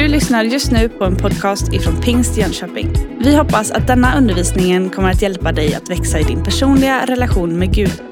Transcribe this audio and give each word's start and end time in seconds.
Du 0.00 0.08
lyssnar 0.08 0.44
just 0.44 0.72
nu 0.72 0.88
på 0.88 1.04
en 1.04 1.16
podcast 1.16 1.72
ifrån 1.72 2.00
Pingst 2.00 2.36
Jönköping. 2.36 2.92
Vi 3.18 3.36
hoppas 3.36 3.70
att 3.70 3.86
denna 3.86 4.18
undervisning 4.18 4.90
kommer 4.90 5.10
att 5.10 5.22
hjälpa 5.22 5.52
dig 5.52 5.74
att 5.74 5.90
växa 5.90 6.18
i 6.18 6.22
din 6.22 6.44
personliga 6.44 7.06
relation 7.06 7.58
med 7.58 7.74
Gud. 7.74 8.02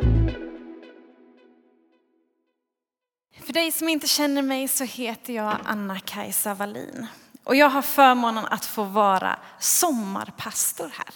För 3.46 3.52
dig 3.52 3.72
som 3.72 3.88
inte 3.88 4.06
känner 4.08 4.42
mig 4.42 4.68
så 4.68 4.84
heter 4.84 5.32
jag 5.32 5.56
Anna-Kajsa 5.64 6.54
Wallin. 6.54 7.06
Och 7.44 7.56
jag 7.56 7.68
har 7.68 7.82
förmånen 7.82 8.44
att 8.44 8.64
få 8.64 8.82
vara 8.82 9.38
sommarpastor 9.58 10.90
här. 10.98 11.14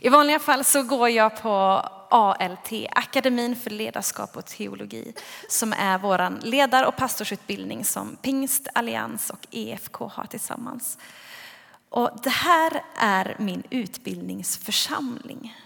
I 0.00 0.08
vanliga 0.08 0.38
fall 0.38 0.64
så 0.64 0.82
går 0.82 1.08
jag 1.08 1.42
på 1.42 1.86
ALT, 2.12 2.72
Akademin 2.90 3.56
för 3.56 3.70
ledarskap 3.70 4.36
och 4.36 4.46
teologi, 4.46 5.12
som 5.48 5.72
är 5.72 5.98
vår 5.98 6.40
ledar 6.42 6.84
och 6.84 6.96
pastorsutbildning 6.96 7.84
som 7.84 8.16
Pingst, 8.22 8.68
Allians 8.74 9.30
och 9.30 9.46
EFK 9.50 10.10
har 10.14 10.26
tillsammans. 10.26 10.98
Och 11.88 12.10
det 12.22 12.30
här 12.30 12.82
är 12.96 13.36
min 13.38 13.62
utbildningsförsamling. 13.70 15.56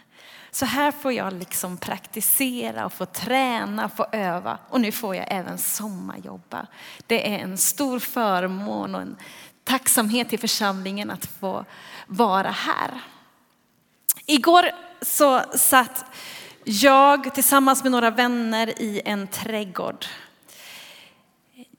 Så 0.51 0.66
här 0.66 0.92
får 0.92 1.12
jag 1.12 1.32
liksom 1.32 1.77
praktisera 1.77 2.87
och 2.87 2.92
få 2.92 3.06
träna 3.06 3.84
och 3.84 3.92
få 3.92 4.06
öva. 4.12 4.59
Och 4.68 4.80
nu 4.80 4.92
får 4.92 5.16
jag 5.16 5.26
även 5.28 5.59
sommarjobba. 5.59 6.66
Det 7.06 7.34
är 7.34 7.38
en 7.38 7.59
stor 7.59 7.98
förmån 7.98 8.95
och 8.95 9.01
en 9.02 9.16
tacksamhet 9.65 10.28
till 10.28 10.38
församlingen 10.38 11.10
att 11.10 11.26
få 11.26 11.65
vara 12.06 12.51
här. 12.51 13.01
Igår 14.29 14.71
så 15.03 15.43
satt 15.55 16.05
jag 16.65 17.35
tillsammans 17.35 17.83
med 17.83 17.93
några 17.93 18.11
vänner 18.11 18.83
i 18.83 19.02
en 19.05 19.29
trädgård. 19.29 20.07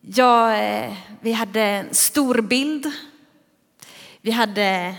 Jag, 0.02 0.70
eh, 0.84 0.94
vi 1.22 1.32
hade 1.32 1.62
en 1.62 1.94
stor 1.94 2.42
bild. 2.42 2.92
Vi 4.22 4.32
hade 4.32 4.96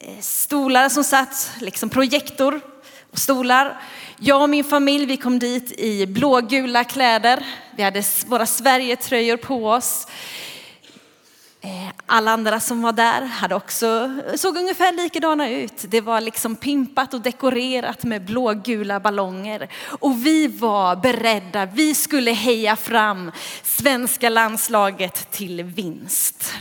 eh, 0.00 0.18
stolar 0.20 0.88
som 0.88 1.04
satt, 1.04 1.50
liksom 1.60 1.90
projektor 1.90 2.60
och 3.12 3.18
stolar. 3.18 3.82
Jag 4.18 4.42
och 4.42 4.50
min 4.50 4.64
familj 4.64 5.06
vi 5.06 5.16
kom 5.16 5.38
dit 5.38 5.72
i 5.72 6.06
blågula 6.06 6.84
kläder. 6.84 7.46
Vi 7.76 7.82
hade 7.82 8.02
våra 8.26 8.46
Sverigetröjor 8.46 9.36
på 9.36 9.68
oss. 9.68 10.06
Eh, 11.60 11.88
alla 12.06 12.30
andra 12.30 12.60
som 12.60 12.82
var 12.82 12.92
där 12.92 13.22
hade 13.22 13.54
också, 13.54 14.20
såg 14.36 14.56
ungefär 14.56 14.92
likadana 14.92 15.50
ut. 15.50 15.84
Det 15.88 16.00
var 16.00 16.20
liksom 16.20 16.56
pimpat 16.56 17.14
och 17.14 17.20
dekorerat 17.20 18.04
med 18.04 18.24
blågula 18.24 19.00
ballonger. 19.00 19.68
Och 20.00 20.26
vi 20.26 20.46
var 20.46 20.96
beredda, 20.96 21.66
vi 21.66 21.94
skulle 21.94 22.30
heja 22.30 22.76
fram 22.76 23.32
svenska 23.62 24.28
landslaget 24.28 25.30
till 25.30 25.62
vinst. 25.62 26.54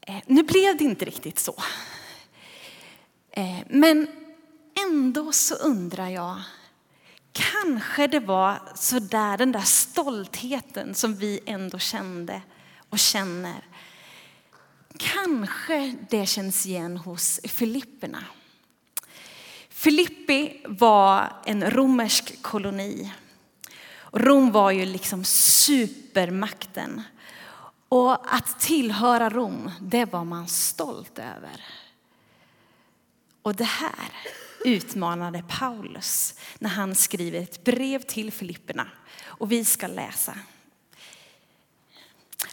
Eh, 0.00 0.16
nu 0.26 0.42
blev 0.42 0.76
det 0.76 0.84
inte 0.84 1.04
riktigt 1.04 1.38
så. 1.38 1.54
Eh, 3.30 3.58
men 3.68 4.08
ändå 4.86 5.32
så 5.32 5.54
undrar 5.54 6.08
jag, 6.08 6.42
kanske 7.32 8.06
det 8.06 8.20
var 8.20 8.62
så 8.74 8.98
där 8.98 9.38
den 9.38 9.52
där 9.52 9.60
stoltheten 9.60 10.94
som 10.94 11.14
vi 11.14 11.40
ändå 11.46 11.78
kände 11.78 12.42
och 12.90 12.98
känner. 12.98 13.64
Kanske 14.98 15.96
det 16.10 16.26
känns 16.26 16.66
igen 16.66 16.96
hos 16.96 17.40
Filipperna. 17.44 18.24
Filippi 19.68 20.62
var 20.68 21.32
en 21.44 21.70
romersk 21.70 22.42
koloni. 22.42 23.12
Rom 24.12 24.52
var 24.52 24.70
ju 24.70 24.86
liksom 24.86 25.24
supermakten. 25.24 27.02
Och 27.88 28.34
att 28.34 28.60
tillhöra 28.60 29.30
Rom, 29.30 29.70
det 29.80 30.04
var 30.04 30.24
man 30.24 30.48
stolt 30.48 31.18
över. 31.18 31.64
Och 33.42 33.54
det 33.54 33.64
här 33.64 34.10
utmanade 34.64 35.44
Paulus 35.48 36.34
när 36.58 36.70
han 36.70 36.94
skriver 36.94 37.40
ett 37.40 37.64
brev 37.64 38.02
till 38.02 38.32
Filipperna. 38.32 38.88
Och 39.24 39.52
vi 39.52 39.64
ska 39.64 39.86
läsa. 39.86 40.34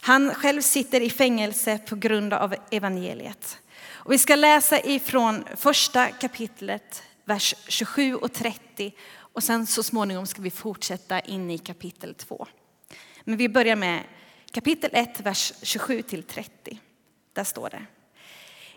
Han 0.08 0.34
själv 0.34 0.60
sitter 0.60 1.00
i 1.00 1.10
fängelse 1.10 1.78
på 1.78 1.96
grund 1.96 2.32
av 2.32 2.54
evangeliet. 2.70 3.58
Och 3.88 4.12
vi 4.12 4.18
ska 4.18 4.36
läsa 4.36 4.80
ifrån 4.80 5.44
första 5.56 6.06
kapitlet, 6.06 7.02
vers 7.24 7.54
27 7.68 8.14
och 8.14 8.32
30. 8.32 8.94
Och 9.16 9.42
sen 9.42 9.66
så 9.66 9.82
småningom 9.82 10.26
ska 10.26 10.42
vi 10.42 10.50
fortsätta 10.50 11.20
in 11.20 11.50
i 11.50 11.58
kapitel 11.58 12.14
2. 12.14 12.46
Men 13.24 13.36
vi 13.36 13.48
börjar 13.48 13.76
med 13.76 14.02
kapitel 14.50 14.90
1, 14.92 15.20
vers 15.20 15.52
27 15.62 16.02
till 16.02 16.22
30. 16.22 16.78
Där 17.32 17.44
står 17.44 17.70
det. 17.70 17.86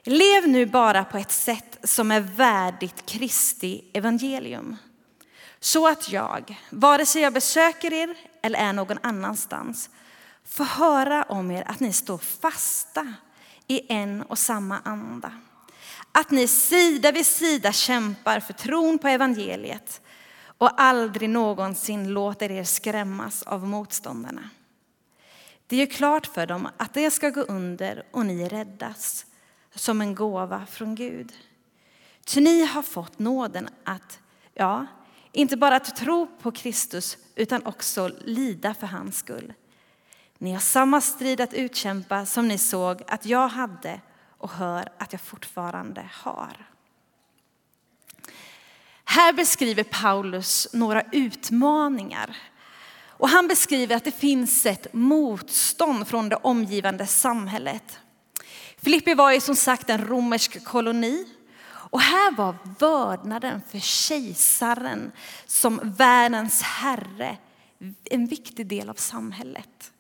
Lev 0.03 0.47
nu 0.47 0.65
bara 0.65 1.03
på 1.03 1.17
ett 1.17 1.31
sätt 1.31 1.77
som 1.83 2.11
är 2.11 2.21
värdigt 2.21 3.05
Kristi 3.05 3.83
evangelium. 3.93 4.77
Så 5.59 5.87
att 5.87 6.11
jag, 6.11 6.59
vare 6.69 7.05
sig 7.05 7.21
jag 7.21 7.33
besöker 7.33 7.93
er 7.93 8.15
eller 8.41 8.59
är 8.59 8.73
någon 8.73 8.97
annanstans, 9.01 9.89
få 10.45 10.63
höra 10.63 11.23
om 11.23 11.51
er 11.51 11.63
att 11.67 11.79
ni 11.79 11.93
står 11.93 12.17
fasta 12.17 13.13
i 13.67 13.93
en 13.93 14.21
och 14.21 14.37
samma 14.37 14.79
anda. 14.79 15.31
Att 16.11 16.31
ni 16.31 16.47
sida 16.47 17.11
vid 17.11 17.25
sida 17.25 17.71
kämpar 17.71 18.39
för 18.39 18.53
tron 18.53 18.97
på 18.97 19.07
evangeliet 19.07 20.01
och 20.57 20.81
aldrig 20.81 21.29
någonsin 21.29 22.07
låter 22.07 22.51
er 22.51 22.63
skrämmas 22.63 23.43
av 23.43 23.67
motståndarna. 23.67 24.49
Det 25.67 25.81
är 25.81 25.85
klart 25.85 26.27
för 26.27 26.47
dem 26.47 26.67
att 26.77 26.93
det 26.93 27.11
ska 27.11 27.29
gå 27.29 27.41
under 27.41 28.03
och 28.11 28.25
ni 28.25 28.47
räddas 28.47 29.25
som 29.75 30.01
en 30.01 30.15
gåva 30.15 30.65
från 30.65 30.95
Gud. 30.95 31.33
Ty 32.25 32.41
ni 32.41 32.65
har 32.65 32.81
fått 32.81 33.19
nåden 33.19 33.69
att, 33.83 34.19
ja, 34.53 34.87
inte 35.31 35.57
bara 35.57 35.75
att 35.75 35.95
tro 35.95 36.27
på 36.41 36.51
Kristus 36.51 37.17
utan 37.35 37.65
också 37.65 38.11
lida 38.25 38.73
för 38.73 38.87
hans 38.87 39.17
skull. 39.17 39.53
Ni 40.41 40.51
har 40.51 40.59
samma 40.59 41.01
strid 41.01 41.41
att 41.41 41.53
utkämpa 41.53 42.25
som 42.25 42.47
ni 42.47 42.57
såg 42.57 43.01
att 43.07 43.25
jag 43.25 43.47
hade 43.47 44.01
och 44.37 44.51
hör 44.51 44.89
att 44.97 45.11
jag 45.11 45.21
fortfarande 45.21 46.09
har. 46.13 46.67
Här 49.05 49.33
beskriver 49.33 49.83
Paulus 49.83 50.67
några 50.73 51.03
utmaningar. 51.11 52.37
Och 53.07 53.29
han 53.29 53.47
beskriver 53.47 53.95
att 53.95 54.03
det 54.03 54.11
finns 54.11 54.65
ett 54.65 54.93
motstånd 54.93 56.07
från 56.07 56.29
det 56.29 56.35
omgivande 56.35 57.07
samhället. 57.07 57.99
Filippi 58.77 59.13
var 59.13 59.31
ju 59.31 59.39
som 59.39 59.55
sagt 59.55 59.89
en 59.89 60.07
romersk 60.07 60.63
koloni. 60.63 61.25
Och 61.67 62.01
här 62.01 62.31
var 62.31 62.55
vördnaden 62.79 63.61
för 63.71 63.79
kejsaren 63.79 65.11
som 65.45 65.79
världens 65.83 66.61
herre 66.61 67.37
en 68.03 68.25
viktig 68.25 68.67
del 68.67 68.89
av 68.89 68.93
samhället. 68.93 69.90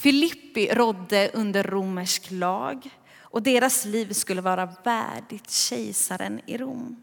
Filippi 0.00 0.68
rådde 0.74 1.30
under 1.34 1.62
romersk 1.62 2.30
lag 2.30 2.90
och 3.20 3.42
deras 3.42 3.84
liv 3.84 4.12
skulle 4.12 4.40
vara 4.40 4.74
värdigt 4.84 5.50
kejsaren 5.50 6.40
i 6.46 6.58
Rom. 6.58 7.02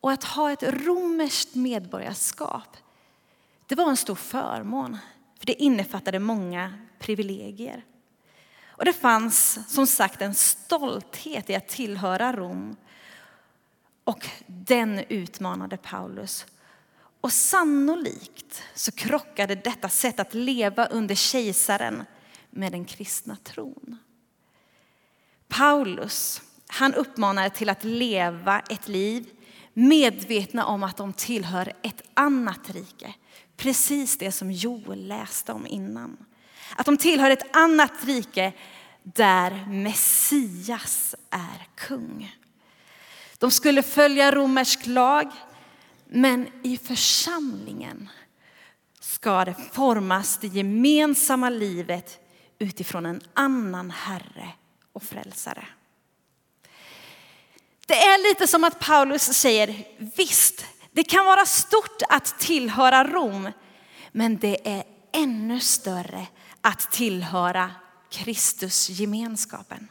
Och 0.00 0.12
att 0.12 0.24
ha 0.24 0.52
ett 0.52 0.62
romerskt 0.62 1.54
medborgarskap, 1.54 2.76
det 3.66 3.74
var 3.74 3.90
en 3.90 3.96
stor 3.96 4.14
förmån. 4.14 4.98
För 5.38 5.46
det 5.46 5.62
innefattade 5.62 6.18
många 6.18 6.74
privilegier. 6.98 7.84
Och 8.66 8.84
det 8.84 8.92
fanns 8.92 9.58
som 9.74 9.86
sagt 9.86 10.22
en 10.22 10.34
stolthet 10.34 11.50
i 11.50 11.54
att 11.54 11.68
tillhöra 11.68 12.32
Rom. 12.32 12.76
Och 14.04 14.28
den 14.46 14.98
utmanade 15.08 15.76
Paulus 15.76 16.46
och 17.22 17.32
sannolikt 17.32 18.62
så 18.74 18.92
krockade 18.92 19.54
detta 19.54 19.88
sätt 19.88 20.20
att 20.20 20.34
leva 20.34 20.86
under 20.86 21.14
kejsaren 21.14 22.04
med 22.50 22.72
den 22.72 22.84
kristna 22.84 23.36
tron. 23.44 23.98
Paulus, 25.48 26.42
han 26.66 26.94
uppmanar 26.94 27.48
till 27.48 27.68
att 27.68 27.84
leva 27.84 28.60
ett 28.60 28.88
liv 28.88 29.30
medvetna 29.72 30.66
om 30.66 30.82
att 30.82 30.96
de 30.96 31.12
tillhör 31.12 31.72
ett 31.82 32.02
annat 32.14 32.70
rike. 32.70 33.14
Precis 33.56 34.18
det 34.18 34.32
som 34.32 34.52
Joel 34.52 35.08
läste 35.08 35.52
om 35.52 35.66
innan. 35.66 36.16
Att 36.76 36.86
de 36.86 36.96
tillhör 36.96 37.30
ett 37.30 37.56
annat 37.56 38.04
rike 38.04 38.52
där 39.02 39.66
Messias 39.66 41.14
är 41.30 41.66
kung. 41.74 42.36
De 43.38 43.50
skulle 43.50 43.82
följa 43.82 44.32
romersk 44.32 44.86
lag, 44.86 45.32
men 46.14 46.48
i 46.62 46.78
församlingen 46.78 48.08
ska 49.00 49.44
det 49.44 49.54
formas 49.72 50.38
det 50.38 50.46
gemensamma 50.46 51.48
livet 51.50 52.20
utifrån 52.58 53.06
en 53.06 53.20
annan 53.34 53.90
Herre 53.90 54.48
och 54.92 55.02
frälsare. 55.02 55.66
Det 57.86 57.94
är 57.94 58.28
lite 58.30 58.46
som 58.46 58.64
att 58.64 58.78
Paulus 58.78 59.22
säger, 59.22 59.84
visst, 60.16 60.66
det 60.92 61.04
kan 61.04 61.26
vara 61.26 61.46
stort 61.46 62.02
att 62.08 62.38
tillhöra 62.38 63.04
Rom, 63.04 63.50
men 64.12 64.36
det 64.36 64.68
är 64.68 64.84
ännu 65.12 65.60
större 65.60 66.26
att 66.60 66.92
tillhöra 66.92 67.70
Kristusgemenskapen. 68.10 69.88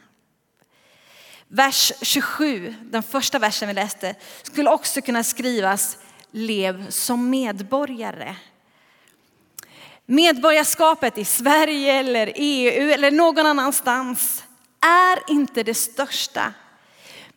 Vers 1.48 1.92
27, 2.02 2.74
den 2.82 3.02
första 3.02 3.38
versen 3.38 3.68
vi 3.68 3.74
läste, 3.74 4.14
skulle 4.42 4.70
också 4.70 5.00
kunna 5.00 5.24
skrivas 5.24 5.98
lev 6.32 6.90
som 6.90 7.30
medborgare. 7.30 8.36
Medborgarskapet 10.06 11.18
i 11.18 11.24
Sverige 11.24 11.92
eller 11.92 12.32
EU 12.36 12.90
eller 12.90 13.10
någon 13.10 13.46
annanstans 13.46 14.44
är 14.80 15.32
inte 15.32 15.62
det 15.62 15.74
största. 15.74 16.52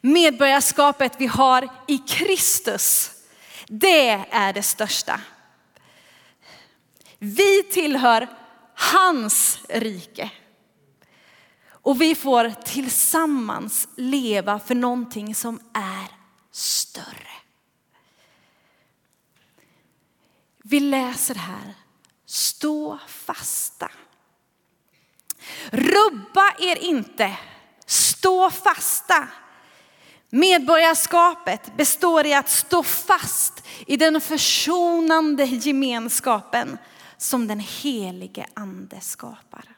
Medborgarskapet 0.02 1.14
vi 1.18 1.28
har 1.28 1.70
i 1.88 1.98
Kristus, 1.98 3.12
det 3.68 4.10
är 4.32 4.54
det 4.54 4.64
största. 4.64 5.22
Vi 7.20 7.64
tillhör 7.64 8.28
hans 8.76 9.60
rike. 9.70 10.32
Och 11.70 12.02
vi 12.02 12.16
får 12.16 12.50
tillsammans 12.50 13.88
leva 13.96 14.60
för 14.60 14.76
någonting 14.76 15.36
som 15.36 15.60
är 15.74 16.08
större. 16.52 17.35
Vi 20.68 20.80
läser 20.80 21.36
här, 21.36 21.74
stå 22.26 23.00
fasta. 23.08 23.92
Rubba 25.70 26.56
er 26.60 26.76
inte, 26.76 27.38
stå 27.86 28.50
fasta. 28.50 29.28
Medborgarskapet 30.30 31.78
består 31.78 32.26
i 32.26 32.34
att 32.34 32.50
stå 32.50 32.84
fast 32.84 33.68
i 33.88 33.98
den 33.98 34.22
försonande 34.22 35.46
gemenskapen 35.46 36.78
som 37.18 37.48
den 37.48 37.60
helige 37.60 38.46
ande 38.54 39.02
skapar. 39.02 39.76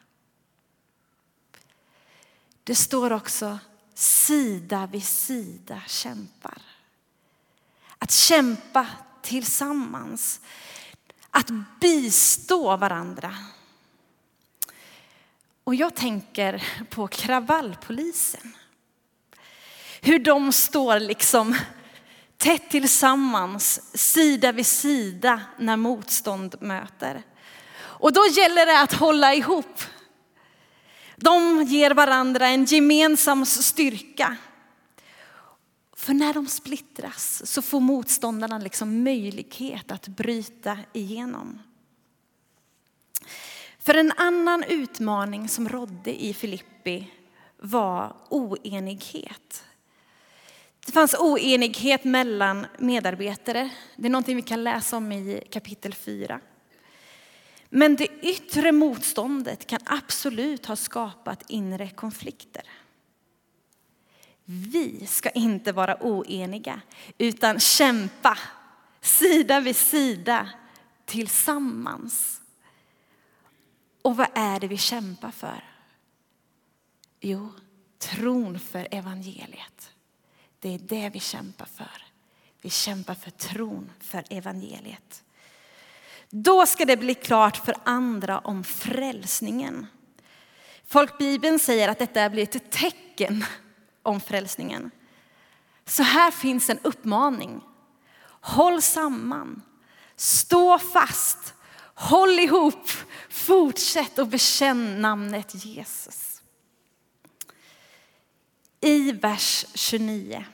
Det 2.64 2.76
står 2.76 3.12
också 3.12 3.60
sida 3.94 4.90
vid 4.92 5.04
sida 5.04 5.82
kämpar. 5.88 6.62
Att 7.98 8.12
kämpa 8.12 8.88
tillsammans. 9.28 10.42
Att 11.32 11.50
bistå 11.82 12.78
varandra. 12.78 13.36
Och 15.64 15.76
jag 15.76 15.96
tänker 15.96 16.64
på 16.90 17.08
kravallpolisen. 17.08 18.58
Hur 20.02 20.20
de 20.20 20.52
står 20.52 21.00
liksom 21.00 21.56
tätt 22.38 22.70
tillsammans, 22.70 23.82
sida 23.94 24.52
vid 24.52 24.66
sida 24.66 25.42
när 25.58 25.78
motstånd 25.78 26.56
möter. 26.62 27.24
Och 27.78 28.14
då 28.14 28.28
gäller 28.28 28.66
det 28.66 28.82
att 28.82 28.94
hålla 28.94 29.34
ihop. 29.34 29.82
De 31.16 31.64
ger 31.64 31.92
varandra 31.92 32.48
en 32.48 32.66
gemensam 32.66 33.46
styrka. 33.46 34.38
För 36.08 36.14
när 36.14 36.34
de 36.34 36.48
splittras 36.48 37.42
så 37.46 37.62
får 37.62 37.80
motståndarna 37.80 38.58
liksom 38.58 39.04
möjlighet 39.04 39.92
att 39.92 40.08
bryta 40.08 40.78
igenom. 40.94 41.62
För 43.80 43.94
en 43.94 44.12
annan 44.18 44.64
utmaning 44.64 45.50
som 45.50 45.70
rådde 45.70 46.24
i 46.24 46.34
Filippi 46.34 47.12
var 47.58 48.16
oenighet. 48.30 49.64
Det 50.86 50.92
fanns 50.92 51.16
oenighet 51.20 52.04
mellan 52.04 52.66
medarbetare. 52.78 53.70
Det 53.96 54.08
är 54.08 54.12
någonting 54.12 54.36
vi 54.36 54.42
kan 54.42 54.64
läsa 54.64 54.98
om 54.98 55.12
i 55.12 55.44
kapitel 55.52 55.94
4. 55.94 56.40
Men 57.70 57.96
det 57.96 58.08
yttre 58.22 58.72
motståndet 58.72 59.68
kan 59.68 59.80
absolut 59.86 60.66
ha 60.66 60.76
skapat 60.76 61.44
inre 61.48 61.90
konflikter. 61.90 62.64
Vi 64.50 65.06
ska 65.08 65.30
inte 65.30 65.72
vara 65.72 65.98
oeniga 66.00 66.82
utan 67.18 67.60
kämpa 67.60 68.38
sida 69.02 69.60
vid 69.60 69.76
sida 69.76 70.50
tillsammans. 71.06 72.42
Och 74.02 74.18
vad 74.18 74.28
är 74.34 74.60
det 74.60 74.68
vi 74.68 74.78
kämpar 74.78 75.32
för? 75.32 75.64
Jo, 77.20 77.50
tron 77.98 78.60
för 78.60 78.88
evangeliet. 78.92 79.92
Det 80.60 80.70
är 80.76 80.80
det 80.80 81.10
vi 81.10 81.20
kämpar 81.20 81.66
för. 81.66 82.04
Vi 82.62 82.70
kämpar 82.70 83.16
för 83.16 83.32
tron 83.32 83.92
för 84.00 84.24
evangeliet. 84.30 85.24
Då 86.30 86.66
ska 86.66 86.86
det 86.86 86.98
bli 86.98 87.14
klart 87.14 87.58
för 87.58 87.76
andra 87.84 88.40
om 88.40 88.64
frälsningen. 88.64 89.88
Folkbibeln 90.86 91.60
säger 91.60 91.90
att 91.90 92.00
detta 92.00 92.30
blir 92.30 92.44
ett 92.44 92.72
tecken 92.72 93.46
om 94.08 94.22
frälsningen. 94.22 94.92
Så 95.86 96.04
här 96.04 96.32
finns 96.32 96.70
en 96.70 96.80
uppmaning. 96.84 97.62
Håll 98.42 98.82
samman, 98.82 99.62
stå 100.16 100.80
fast, 100.80 101.54
håll 101.94 102.40
ihop, 102.40 102.90
fortsätt 103.30 104.20
och 104.20 104.28
bekänn 104.28 105.02
namnet 105.02 105.66
Jesus. 105.66 106.42
I 108.82 109.12
vers 109.12 109.66
29 109.74 110.46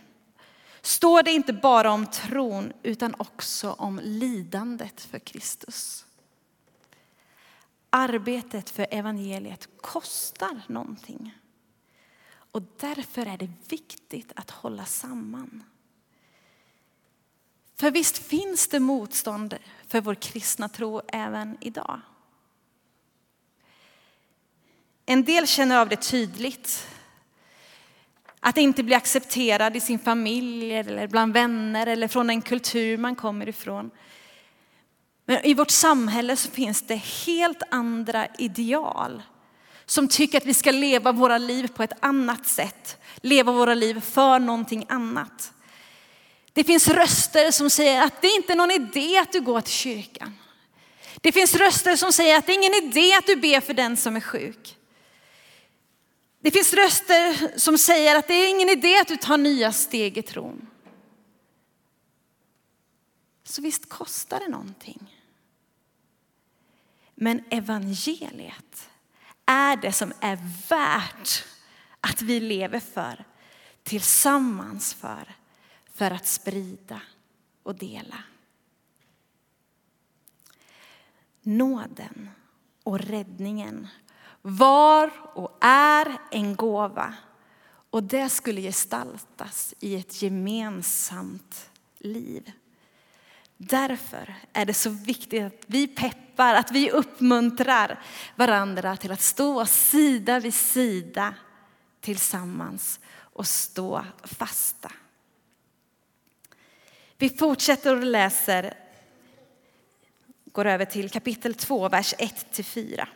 står 0.81 1.23
det 1.23 1.31
inte 1.31 1.53
bara 1.53 1.91
om 1.91 2.07
tron 2.07 2.73
utan 2.83 3.15
också 3.17 3.71
om 3.71 3.99
lidandet 4.03 5.01
för 5.01 5.19
Kristus. 5.19 6.05
Arbetet 7.89 8.69
för 8.69 8.87
evangeliet 8.91 9.69
kostar 9.81 10.61
någonting. 10.67 11.42
Och 12.53 12.63
därför 12.79 13.25
är 13.25 13.37
det 13.37 13.49
viktigt 13.69 14.31
att 14.35 14.51
hålla 14.51 14.85
samman. 14.85 15.63
För 17.75 17.91
visst 17.91 18.17
finns 18.17 18.67
det 18.67 18.79
motstånd 18.79 19.57
för 19.87 20.01
vår 20.01 20.15
kristna 20.15 20.69
tro 20.69 21.01
även 21.07 21.57
idag. 21.61 22.01
En 25.05 25.23
del 25.23 25.47
känner 25.47 25.77
av 25.77 25.89
det 25.89 26.01
tydligt 26.01 26.87
att 28.39 28.57
inte 28.57 28.83
bli 28.83 28.95
accepterad 28.95 29.75
i 29.75 29.79
sin 29.79 29.99
familj 29.99 30.73
eller 30.73 31.07
bland 31.07 31.33
vänner 31.33 31.87
eller 31.87 32.07
från 32.07 32.27
den 32.27 32.41
kultur 32.41 32.97
man 32.97 33.15
kommer 33.15 33.49
ifrån. 33.49 33.91
Men 35.25 35.45
i 35.45 35.53
vårt 35.53 35.71
samhälle 35.71 36.35
så 36.35 36.49
finns 36.49 36.81
det 36.81 36.95
helt 36.95 37.61
andra 37.71 38.27
ideal 38.37 39.21
som 39.85 40.07
tycker 40.07 40.37
att 40.37 40.45
vi 40.45 40.53
ska 40.53 40.71
leva 40.71 41.11
våra 41.11 41.37
liv 41.37 41.67
på 41.67 41.83
ett 41.83 41.93
annat 41.99 42.47
sätt. 42.47 42.97
Leva 43.21 43.51
våra 43.51 43.73
liv 43.73 44.01
för 44.01 44.39
någonting 44.39 44.85
annat. 44.89 45.53
Det 46.53 46.63
finns 46.63 46.87
röster 46.87 47.51
som 47.51 47.69
säger 47.69 48.01
att 48.01 48.21
det 48.21 48.27
inte 48.27 48.53
är 48.53 48.57
någon 48.57 48.71
idé 48.71 49.17
att 49.17 49.31
du 49.31 49.41
går 49.41 49.61
till 49.61 49.73
kyrkan. 49.73 50.33
Det 51.21 51.31
finns 51.31 51.55
röster 51.55 51.95
som 51.95 52.13
säger 52.13 52.37
att 52.37 52.47
det 52.47 52.53
är 52.53 52.57
ingen 52.57 52.73
idé 52.73 53.13
att 53.13 53.25
du 53.25 53.35
ber 53.35 53.61
för 53.61 53.73
den 53.73 53.97
som 53.97 54.15
är 54.15 54.21
sjuk. 54.21 54.77
Det 56.41 56.51
finns 56.51 56.73
röster 56.73 57.57
som 57.59 57.77
säger 57.77 58.15
att 58.15 58.27
det 58.27 58.33
är 58.33 58.49
ingen 58.49 58.69
idé 58.69 58.99
att 58.99 59.07
du 59.07 59.17
tar 59.17 59.37
nya 59.37 59.71
steg 59.71 60.17
i 60.17 60.21
tron. 60.21 60.67
Så 63.43 63.61
visst 63.61 63.89
kostar 63.89 64.39
det 64.39 64.47
någonting. 64.47 65.15
Men 67.15 67.43
evangeliet 67.49 68.89
är 69.45 69.77
det 69.77 69.91
som 69.91 70.13
är 70.19 70.39
värt 70.69 71.45
att 72.01 72.21
vi 72.21 72.39
lever 72.39 72.79
för, 72.79 73.25
tillsammans 73.83 74.93
för, 74.93 75.35
för 75.93 76.11
att 76.11 76.27
sprida 76.27 77.01
och 77.63 77.75
dela. 77.75 78.23
Nåden 81.41 82.29
och 82.83 82.99
räddningen 82.99 83.87
var 84.41 85.11
och 85.37 85.57
är 85.61 86.17
en 86.31 86.55
gåva. 86.55 87.15
Och 87.89 88.03
det 88.03 88.29
skulle 88.29 88.61
gestaltas 88.61 89.73
i 89.79 89.95
ett 89.95 90.21
gemensamt 90.21 91.69
liv. 91.97 92.51
Därför 93.69 94.35
är 94.53 94.65
det 94.65 94.73
så 94.73 94.89
viktigt 94.89 95.43
att 95.43 95.63
vi 95.67 95.87
peppar, 95.87 96.55
att 96.55 96.71
vi 96.71 96.91
uppmuntrar 96.91 98.03
varandra 98.35 98.97
till 98.97 99.11
att 99.11 99.21
stå 99.21 99.65
sida 99.65 100.39
vid 100.39 100.53
sida 100.53 101.33
tillsammans 102.01 102.99
och 103.15 103.47
stå 103.47 104.05
fasta. 104.23 104.91
Vi 107.17 107.29
fortsätter 107.29 107.95
och 107.95 108.03
läser, 108.03 108.73
går 110.45 110.65
över 110.65 110.85
till 110.85 111.09
kapitel 111.09 111.55
2, 111.55 111.89
vers 111.89 112.13
1-4. 112.17 113.07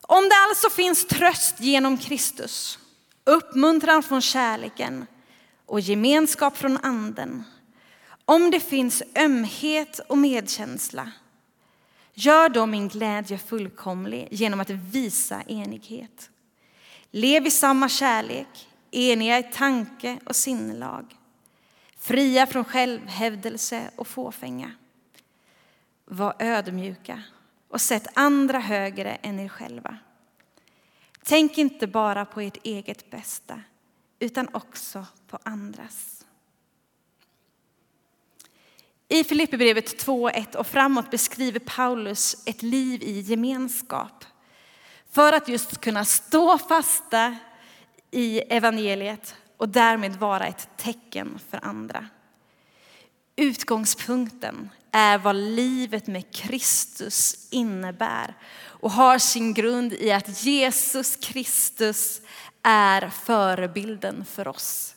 Om 0.00 0.24
det 0.24 0.36
alltså 0.48 0.70
finns 0.70 1.06
tröst 1.06 1.60
genom 1.60 1.98
Kristus, 1.98 2.78
uppmuntran 3.24 4.02
från 4.02 4.22
kärleken 4.22 5.06
och 5.66 5.80
gemenskap 5.80 6.56
från 6.56 6.76
anden. 6.76 7.44
Om 8.28 8.50
det 8.50 8.60
finns 8.60 9.02
ömhet 9.16 9.98
och 9.98 10.18
medkänsla. 10.18 11.12
Gör 12.14 12.48
då 12.48 12.66
min 12.66 12.88
glädje 12.88 13.38
fullkomlig 13.38 14.28
genom 14.30 14.60
att 14.60 14.70
visa 14.70 15.42
enighet. 15.42 16.30
Lev 17.10 17.46
i 17.46 17.50
samma 17.50 17.88
kärlek, 17.88 18.68
eniga 18.90 19.38
i 19.38 19.42
tanke 19.42 20.18
och 20.24 20.36
sinnelag. 20.36 21.16
Fria 21.98 22.46
från 22.46 22.64
självhävdelse 22.64 23.90
och 23.96 24.06
fåfänga. 24.06 24.72
Var 26.04 26.34
ödmjuka 26.38 27.22
och 27.68 27.80
sätt 27.80 28.06
andra 28.14 28.58
högre 28.58 29.14
än 29.14 29.40
er 29.40 29.48
själva. 29.48 29.98
Tänk 31.22 31.58
inte 31.58 31.86
bara 31.86 32.24
på 32.24 32.40
ert 32.40 32.58
eget 32.62 33.10
bästa, 33.10 33.62
utan 34.18 34.48
också 34.52 35.06
på 35.28 35.38
andras. 35.42 36.15
I 39.08 39.24
Filipperbrevet 39.24 40.06
2.1 40.06 40.56
och 40.56 40.66
framåt 40.66 41.10
beskriver 41.10 41.60
Paulus 41.60 42.36
ett 42.46 42.62
liv 42.62 43.02
i 43.02 43.20
gemenskap. 43.20 44.24
För 45.10 45.32
att 45.32 45.48
just 45.48 45.80
kunna 45.80 46.04
stå 46.04 46.58
fasta 46.58 47.36
i 48.10 48.38
evangeliet 48.38 49.34
och 49.56 49.68
därmed 49.68 50.16
vara 50.16 50.46
ett 50.46 50.68
tecken 50.76 51.38
för 51.50 51.64
andra. 51.64 52.06
Utgångspunkten 53.36 54.70
är 54.92 55.18
vad 55.18 55.36
livet 55.36 56.06
med 56.06 56.34
Kristus 56.34 57.48
innebär 57.50 58.34
och 58.64 58.90
har 58.90 59.18
sin 59.18 59.54
grund 59.54 59.92
i 59.92 60.12
att 60.12 60.42
Jesus 60.42 61.16
Kristus 61.16 62.20
är 62.62 63.08
förebilden 63.08 64.24
för 64.24 64.48
oss. 64.48 64.95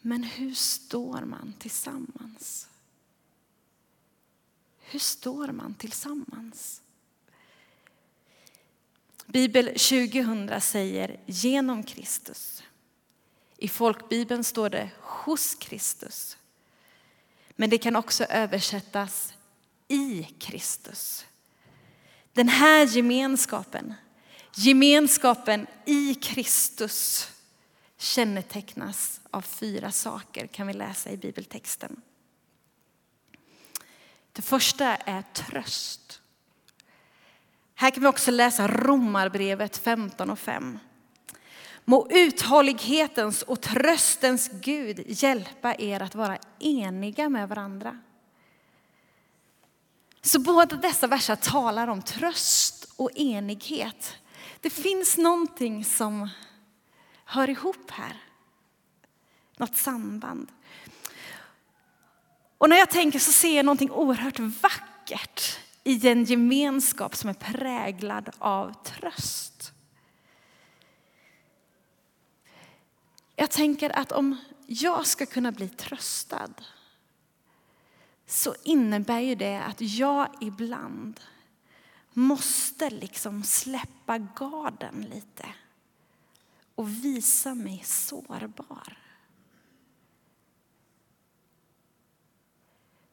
Men 0.00 0.22
hur 0.22 0.54
står 0.54 1.20
man 1.20 1.54
tillsammans? 1.58 2.68
Hur 4.80 4.98
står 4.98 5.48
man 5.52 5.74
tillsammans? 5.74 6.82
Bibel 9.26 9.66
2000 9.66 10.60
säger 10.60 11.20
genom 11.26 11.82
Kristus. 11.82 12.62
I 13.56 13.68
folkbibeln 13.68 14.44
står 14.44 14.70
det 14.70 14.90
hos 15.00 15.54
Kristus. 15.54 16.36
Men 17.56 17.70
det 17.70 17.78
kan 17.78 17.96
också 17.96 18.24
översättas 18.24 19.34
i 19.88 20.22
Kristus. 20.22 21.26
Den 22.32 22.48
här 22.48 22.86
gemenskapen, 22.86 23.94
gemenskapen 24.54 25.66
i 25.86 26.14
Kristus 26.14 27.28
kännetecknas 27.96 29.17
av 29.30 29.42
fyra 29.42 29.92
saker 29.92 30.46
kan 30.46 30.66
vi 30.66 30.72
läsa 30.72 31.10
i 31.10 31.16
bibeltexten. 31.16 32.02
Det 34.32 34.42
första 34.42 34.96
är 34.96 35.22
tröst. 35.22 36.20
Här 37.74 37.90
kan 37.90 38.02
vi 38.02 38.08
också 38.08 38.30
läsa 38.30 38.68
Romarbrevet 38.68 39.76
15 39.76 40.30
och 40.30 40.38
5. 40.38 40.78
Må 41.84 42.06
uthållighetens 42.10 43.42
och 43.42 43.60
tröstens 43.60 44.50
Gud 44.52 45.02
hjälpa 45.06 45.74
er 45.74 46.02
att 46.02 46.14
vara 46.14 46.38
eniga 46.58 47.28
med 47.28 47.48
varandra. 47.48 47.98
Så 50.22 50.38
båda 50.38 50.76
dessa 50.76 51.06
verser 51.06 51.36
talar 51.36 51.88
om 51.88 52.02
tröst 52.02 52.92
och 52.96 53.10
enighet. 53.16 54.16
Det 54.60 54.70
finns 54.70 55.18
någonting 55.18 55.84
som 55.84 56.28
hör 57.24 57.50
ihop 57.50 57.90
här. 57.90 58.22
Något 59.58 59.76
samband. 59.76 60.52
Och 62.58 62.68
när 62.68 62.76
jag 62.76 62.90
tänker 62.90 63.18
så 63.18 63.32
ser 63.32 63.56
jag 63.56 63.64
någonting 63.64 63.90
oerhört 63.90 64.38
vackert 64.38 65.58
i 65.84 66.08
en 66.08 66.24
gemenskap 66.24 67.16
som 67.16 67.30
är 67.30 67.34
präglad 67.34 68.30
av 68.38 68.74
tröst. 68.84 69.72
Jag 73.36 73.50
tänker 73.50 73.98
att 73.98 74.12
om 74.12 74.36
jag 74.66 75.06
ska 75.06 75.26
kunna 75.26 75.52
bli 75.52 75.68
tröstad 75.68 76.50
så 78.26 78.54
innebär 78.64 79.20
ju 79.20 79.34
det 79.34 79.62
att 79.62 79.80
jag 79.80 80.28
ibland 80.40 81.20
måste 82.12 82.90
liksom 82.90 83.44
släppa 83.44 84.18
garden 84.18 85.06
lite 85.14 85.46
och 86.74 86.88
visa 86.88 87.54
mig 87.54 87.82
sårbar. 87.84 89.07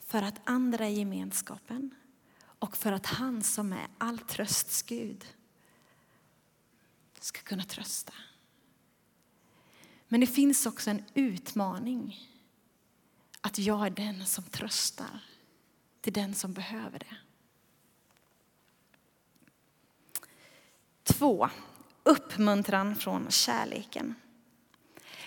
För 0.05 0.21
att 0.21 0.41
andra 0.43 0.89
i 0.89 0.99
gemenskapen 0.99 1.95
och 2.59 2.77
för 2.77 2.91
att 2.91 3.05
han 3.05 3.43
som 3.43 3.73
är 3.73 3.87
all 3.97 4.19
trösts 4.19 4.81
Gud 4.81 5.25
ska 7.19 7.41
kunna 7.41 7.63
trösta. 7.63 8.13
Men 10.07 10.19
det 10.19 10.27
finns 10.27 10.65
också 10.65 10.89
en 10.89 11.03
utmaning 11.13 12.29
att 13.41 13.57
jag 13.57 13.85
är 13.85 13.89
den 13.89 14.25
som 14.25 14.43
tröstar 14.43 15.23
till 16.01 16.13
den 16.13 16.33
som 16.33 16.53
behöver 16.53 16.99
det. 16.99 17.17
Två, 21.03 21.49
uppmuntran 22.03 22.95
från 22.95 23.31
kärleken. 23.31 24.15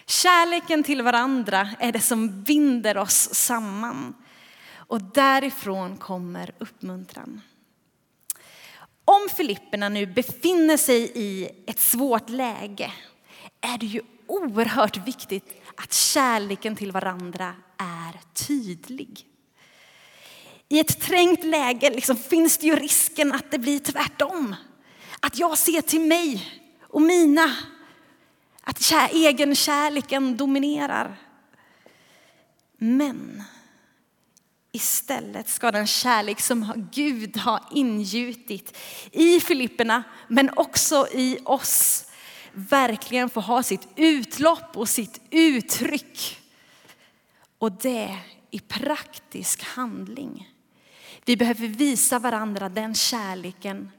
Kärleken 0.06 0.82
till 0.82 1.02
varandra 1.02 1.70
är 1.78 1.92
det 1.92 2.00
som 2.00 2.42
binder 2.42 2.96
oss 2.96 3.34
samman. 3.34 4.14
Och 4.88 5.02
därifrån 5.02 5.96
kommer 5.96 6.54
uppmuntran. 6.58 7.40
Om 9.04 9.28
Filipperna 9.36 9.88
nu 9.88 10.06
befinner 10.06 10.76
sig 10.76 11.12
i 11.14 11.48
ett 11.66 11.80
svårt 11.80 12.28
läge 12.28 12.92
är 13.60 13.78
det 13.78 13.86
ju 13.86 14.00
oerhört 14.26 15.06
viktigt 15.06 15.62
att 15.76 15.92
kärleken 15.92 16.76
till 16.76 16.92
varandra 16.92 17.54
är 17.76 18.44
tydlig. 18.46 19.26
I 20.68 20.80
ett 20.80 21.00
trängt 21.00 21.44
läge 21.44 21.90
liksom 21.90 22.16
finns 22.16 22.58
det 22.58 22.66
ju 22.66 22.76
risken 22.76 23.32
att 23.32 23.50
det 23.50 23.58
blir 23.58 23.78
tvärtom. 23.78 24.56
Att 25.20 25.38
jag 25.38 25.58
ser 25.58 25.80
till 25.80 26.00
mig 26.00 26.52
och 26.82 27.02
mina. 27.02 27.56
Att 28.62 28.82
kär, 28.82 29.08
egen 29.12 29.54
kärleken 29.54 30.36
dominerar. 30.36 31.16
Men 32.78 33.42
istället 34.78 35.48
ska 35.48 35.70
den 35.70 35.86
kärlek 35.86 36.40
som 36.40 36.88
Gud 36.92 37.36
har 37.36 37.60
ingjutit 37.70 38.76
i 39.12 39.40
Filipperna 39.40 40.02
men 40.28 40.50
också 40.56 41.08
i 41.12 41.38
oss 41.44 42.04
verkligen 42.52 43.30
få 43.30 43.40
ha 43.40 43.62
sitt 43.62 43.88
utlopp 43.96 44.76
och 44.76 44.88
sitt 44.88 45.20
uttryck. 45.30 46.40
Och 47.58 47.72
det 47.72 48.18
i 48.50 48.60
praktisk 48.60 49.62
handling. 49.62 50.54
Vi 51.24 51.36
behöver 51.36 51.66
visa 51.66 52.18
varandra 52.18 52.68
den 52.68 52.94
kärleken 52.94 53.90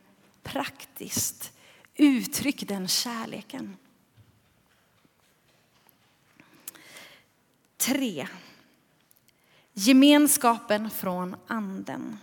praktiskt. 0.44 1.54
Uttryck 1.96 2.68
den 2.68 2.88
kärleken. 2.88 3.78
Tre. 7.78 8.28
Gemenskapen 9.82 10.90
från 10.90 11.36
anden. 11.48 12.20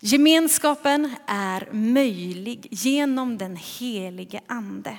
Gemenskapen 0.00 1.14
är 1.26 1.68
möjlig 1.72 2.66
genom 2.70 3.38
den 3.38 3.56
helige 3.56 4.40
ande. 4.46 4.98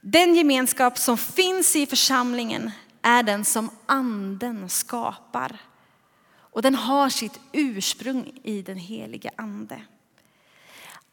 Den 0.00 0.34
gemenskap 0.34 0.98
som 0.98 1.18
finns 1.18 1.76
i 1.76 1.86
församlingen 1.86 2.70
är 3.02 3.22
den 3.22 3.44
som 3.44 3.70
anden 3.86 4.68
skapar. 4.68 5.60
Och 6.34 6.62
den 6.62 6.74
har 6.74 7.08
sitt 7.08 7.40
ursprung 7.52 8.32
i 8.42 8.62
den 8.62 8.78
helige 8.78 9.30
ande. 9.36 9.82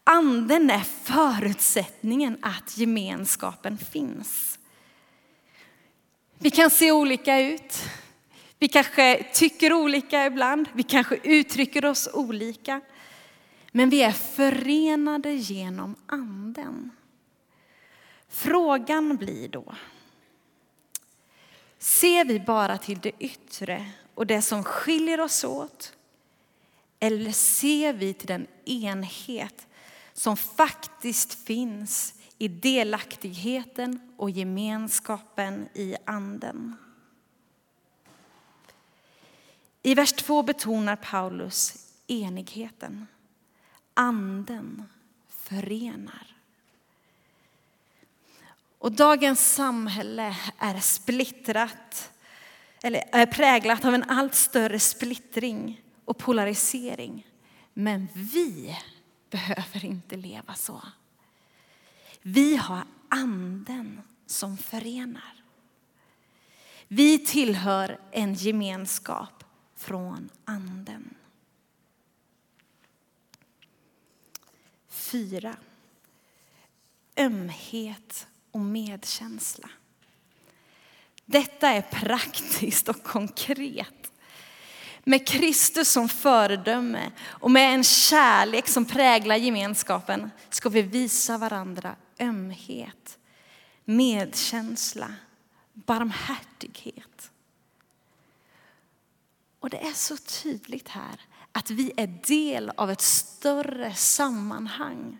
Anden 0.04 0.70
är 0.70 0.84
förutsättningen 1.02 2.38
att 2.42 2.78
gemenskapen 2.78 3.78
finns. 3.78 4.58
Vi 6.38 6.50
kan 6.50 6.70
se 6.70 6.92
olika 6.92 7.40
ut. 7.40 7.88
Vi 8.64 8.68
kanske 8.68 9.26
tycker 9.32 9.72
olika 9.72 10.26
ibland, 10.26 10.68
vi 10.72 10.82
kanske 10.82 11.16
uttrycker 11.22 11.84
oss 11.84 12.08
olika. 12.12 12.80
Men 13.72 13.90
vi 13.90 14.02
är 14.02 14.12
förenade 14.12 15.32
genom 15.32 15.96
anden. 16.06 16.90
Frågan 18.28 19.16
blir 19.16 19.48
då, 19.48 19.74
ser 21.78 22.24
vi 22.24 22.40
bara 22.40 22.78
till 22.78 22.98
det 22.98 23.12
yttre 23.18 23.90
och 24.14 24.26
det 24.26 24.42
som 24.42 24.64
skiljer 24.64 25.20
oss 25.20 25.44
åt? 25.44 25.92
Eller 27.00 27.32
ser 27.32 27.92
vi 27.92 28.14
till 28.14 28.28
den 28.28 28.46
enhet 28.64 29.66
som 30.12 30.36
faktiskt 30.36 31.46
finns 31.46 32.14
i 32.38 32.48
delaktigheten 32.48 34.12
och 34.16 34.30
gemenskapen 34.30 35.68
i 35.74 35.96
anden? 36.04 36.76
I 39.86 39.94
vers 39.94 40.12
2 40.12 40.42
betonar 40.42 40.96
Paulus 40.96 41.88
enigheten. 42.06 43.06
Anden 43.94 44.84
förenar. 45.28 46.36
Och 48.78 48.92
dagens 48.92 49.54
samhälle 49.54 50.36
är 50.58 50.80
splittrat, 50.80 52.12
eller 52.82 53.04
är 53.12 53.26
präglat 53.26 53.84
av 53.84 53.94
en 53.94 54.02
allt 54.02 54.34
större 54.34 54.80
splittring 54.80 55.82
och 56.04 56.18
polarisering. 56.18 57.26
Men 57.74 58.08
vi 58.14 58.78
behöver 59.30 59.84
inte 59.84 60.16
leva 60.16 60.54
så. 60.54 60.82
Vi 62.22 62.56
har 62.56 62.82
anden 63.08 64.02
som 64.26 64.56
förenar. 64.56 65.42
Vi 66.88 67.18
tillhör 67.18 67.98
en 68.10 68.34
gemenskap 68.34 69.43
från 69.76 70.30
anden. 70.44 71.14
Fyra. 74.88 75.56
Ömhet 77.16 78.26
och 78.50 78.60
medkänsla. 78.60 79.68
Detta 81.24 81.68
är 81.68 81.82
praktiskt 81.82 82.88
och 82.88 83.02
konkret. 83.02 84.12
Med 85.04 85.26
Kristus 85.26 85.88
som 85.88 86.08
föredöme 86.08 87.12
och 87.22 87.50
med 87.50 87.74
en 87.74 87.84
kärlek 87.84 88.68
som 88.68 88.84
präglar 88.84 89.36
gemenskapen 89.36 90.30
ska 90.50 90.68
vi 90.68 90.82
visa 90.82 91.38
varandra 91.38 91.96
ömhet, 92.18 93.18
medkänsla, 93.84 95.14
barmhärtighet. 95.72 97.13
Och 99.64 99.70
det 99.70 99.86
är 99.86 99.92
så 99.92 100.16
tydligt 100.16 100.88
här 100.88 101.20
att 101.52 101.70
vi 101.70 101.92
är 101.96 102.06
del 102.06 102.72
av 102.76 102.90
ett 102.90 103.00
större 103.00 103.94
sammanhang. 103.94 105.18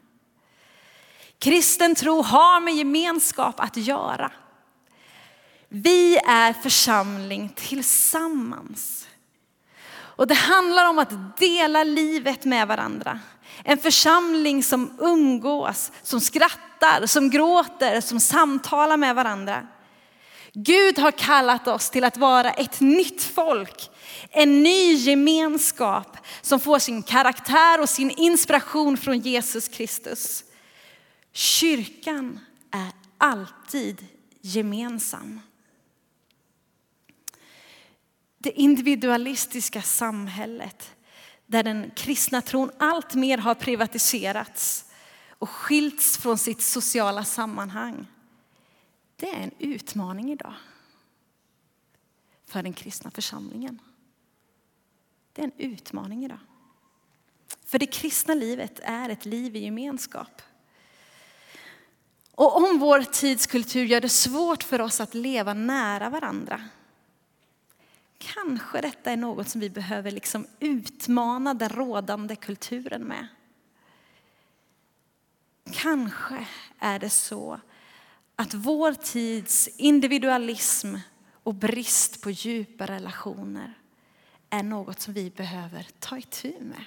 Kristen 1.38 1.94
tro 1.94 2.22
har 2.22 2.60
med 2.60 2.74
gemenskap 2.74 3.60
att 3.60 3.76
göra. 3.76 4.32
Vi 5.68 6.16
är 6.16 6.52
församling 6.52 7.52
tillsammans. 7.56 9.08
Och 9.92 10.26
det 10.26 10.34
handlar 10.34 10.88
om 10.88 10.98
att 10.98 11.38
dela 11.38 11.84
livet 11.84 12.44
med 12.44 12.68
varandra. 12.68 13.20
En 13.62 13.78
församling 13.78 14.62
som 14.62 14.98
umgås, 15.00 15.92
som 16.02 16.20
skrattar, 16.20 17.06
som 17.06 17.30
gråter, 17.30 18.00
som 18.00 18.20
samtalar 18.20 18.96
med 18.96 19.14
varandra. 19.14 19.66
Gud 20.52 20.98
har 20.98 21.10
kallat 21.10 21.68
oss 21.68 21.90
till 21.90 22.04
att 22.04 22.16
vara 22.16 22.50
ett 22.50 22.80
nytt 22.80 23.22
folk, 23.22 23.90
en 24.34 24.62
ny 24.62 24.94
gemenskap 24.94 26.16
som 26.42 26.60
får 26.60 26.78
sin 26.78 27.02
karaktär 27.02 27.80
och 27.80 27.88
sin 27.88 28.10
inspiration 28.10 28.96
från 28.96 29.18
Jesus 29.18 29.68
Kristus. 29.68 30.44
Kyrkan 31.32 32.40
är 32.70 32.90
alltid 33.18 34.06
gemensam. 34.40 35.40
Det 38.38 38.50
individualistiska 38.50 39.82
samhället 39.82 40.90
där 41.46 41.62
den 41.62 41.90
kristna 41.96 42.42
tron 42.42 42.70
allt 42.78 43.14
mer 43.14 43.38
har 43.38 43.54
privatiserats 43.54 44.84
och 45.28 45.50
skilts 45.50 46.18
från 46.18 46.38
sitt 46.38 46.62
sociala 46.62 47.24
sammanhang. 47.24 48.06
Det 49.16 49.30
är 49.30 49.40
en 49.40 49.54
utmaning 49.58 50.32
idag 50.32 50.54
för 52.46 52.62
den 52.62 52.72
kristna 52.72 53.10
församlingen. 53.10 53.80
Det 55.34 55.42
är 55.42 55.44
en 55.44 55.52
utmaning 55.72 56.24
idag. 56.24 56.38
För 57.66 57.78
det 57.78 57.86
kristna 57.86 58.34
livet 58.34 58.80
är 58.82 59.08
ett 59.08 59.24
liv 59.24 59.56
i 59.56 59.64
gemenskap. 59.64 60.42
Och 62.30 62.56
om 62.56 62.78
vår 62.78 63.02
tids 63.02 63.46
kultur 63.46 63.84
gör 63.84 64.00
det 64.00 64.08
svårt 64.08 64.62
för 64.62 64.80
oss 64.80 65.00
att 65.00 65.14
leva 65.14 65.54
nära 65.54 66.10
varandra 66.10 66.68
Kanske 68.32 68.80
detta 68.80 69.10
är 69.10 69.16
något 69.16 69.48
som 69.48 69.60
vi 69.60 69.70
behöver 69.70 70.10
liksom 70.10 70.46
utmana 70.60 71.54
den 71.54 71.68
rådande 71.68 72.36
kulturen 72.36 73.02
med. 73.02 73.26
Kanske 75.72 76.46
är 76.78 76.98
det 76.98 77.10
så 77.10 77.60
att 78.36 78.54
vår 78.54 78.92
tids 78.92 79.68
individualism 79.68 80.94
och 81.42 81.54
brist 81.54 82.20
på 82.20 82.30
djupa 82.30 82.86
relationer 82.86 83.78
är 84.54 84.62
något 84.62 85.00
som 85.00 85.14
vi 85.14 85.30
behöver 85.30 85.88
ta 85.98 86.18
itu 86.18 86.60
med. 86.60 86.84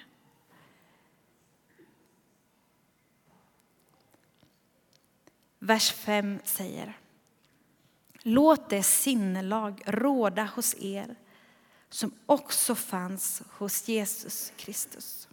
Vers 5.60 5.92
5 5.92 6.40
säger 6.44 6.98
Låt 8.14 8.70
det 8.70 8.84
sinnelag 8.84 9.82
råda 9.86 10.44
hos 10.56 10.76
er 10.80 11.16
som 11.90 12.12
också 12.26 12.76
fanns 12.76 13.44
hos 13.50 13.88
Jesus 13.88 14.54
Kristus. 14.58 15.28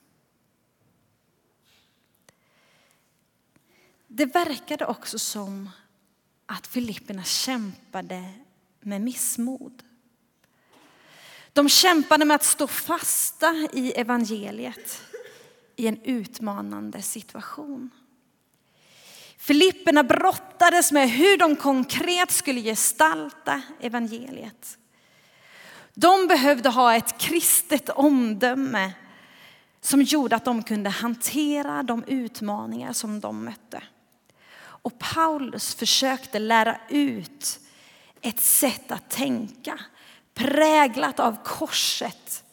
Det 4.06 4.26
verkade 4.26 4.86
också 4.86 5.18
som 5.18 5.70
att 6.46 6.66
Filipperna 6.66 7.22
kämpade 7.22 8.32
med 8.80 9.00
missmod. 9.00 9.82
De 11.54 11.68
kämpade 11.68 12.24
med 12.24 12.34
att 12.34 12.44
stå 12.44 12.66
fasta 12.66 13.54
i 13.72 13.92
evangeliet 13.92 15.02
i 15.76 15.86
en 15.86 16.00
utmanande 16.02 17.02
situation. 17.02 17.90
Filipperna 19.38 20.02
brottades 20.02 20.92
med 20.92 21.10
hur 21.10 21.36
de 21.36 21.56
konkret 21.56 22.30
skulle 22.30 22.60
gestalta 22.60 23.62
evangeliet. 23.80 24.78
De 25.94 26.26
behövde 26.26 26.68
ha 26.68 26.94
ett 26.94 27.18
kristet 27.18 27.88
omdöme 27.88 28.92
som 29.80 30.02
gjorde 30.02 30.36
att 30.36 30.44
de 30.44 30.62
kunde 30.62 30.90
hantera 30.90 31.82
de 31.82 32.04
utmaningar 32.04 32.92
som 32.92 33.20
de 33.20 33.44
mötte. 33.44 33.82
Och 34.56 34.98
Paulus 34.98 35.74
försökte 35.74 36.38
lära 36.38 36.76
ut 36.88 37.60
ett 38.20 38.40
sätt 38.40 38.92
att 38.92 39.10
tänka 39.10 39.80
präglat 40.34 41.20
av 41.20 41.42
korset, 41.44 42.44